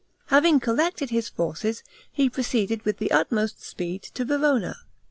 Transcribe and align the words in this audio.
Having 0.29 0.61
collected 0.61 1.11
his 1.11 1.29
forces, 1.29 1.83
he 2.11 2.27
proceeded 2.27 2.83
with 2.85 2.97
the 2.97 3.11
utmost 3.11 3.61
speed 3.63 4.01
to 4.01 4.25
Verona. 4.25 4.77